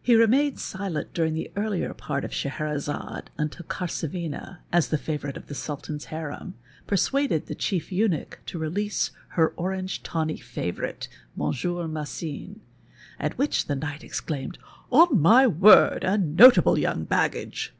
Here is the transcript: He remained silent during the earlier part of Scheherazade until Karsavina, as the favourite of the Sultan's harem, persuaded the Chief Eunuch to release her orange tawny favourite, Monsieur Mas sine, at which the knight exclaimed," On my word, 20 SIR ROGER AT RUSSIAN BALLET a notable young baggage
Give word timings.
He 0.00 0.16
remained 0.16 0.58
silent 0.58 1.14
during 1.14 1.32
the 1.34 1.52
earlier 1.54 1.94
part 1.94 2.24
of 2.24 2.34
Scheherazade 2.34 3.30
until 3.38 3.64
Karsavina, 3.66 4.64
as 4.72 4.88
the 4.88 4.98
favourite 4.98 5.36
of 5.36 5.46
the 5.46 5.54
Sultan's 5.54 6.06
harem, 6.06 6.54
persuaded 6.88 7.46
the 7.46 7.54
Chief 7.54 7.92
Eunuch 7.92 8.40
to 8.46 8.58
release 8.58 9.12
her 9.38 9.50
orange 9.54 10.02
tawny 10.02 10.38
favourite, 10.38 11.06
Monsieur 11.36 11.86
Mas 11.86 12.10
sine, 12.10 12.62
at 13.20 13.38
which 13.38 13.66
the 13.66 13.76
knight 13.76 14.02
exclaimed," 14.02 14.58
On 15.00 15.20
my 15.22 15.46
word, 15.46 16.00
20 16.00 16.00
SIR 16.00 16.00
ROGER 16.00 16.00
AT 16.00 16.00
RUSSIAN 16.00 16.00
BALLET 16.00 16.36
a 16.36 16.42
notable 16.50 16.78
young 16.80 17.04
baggage 17.04 17.72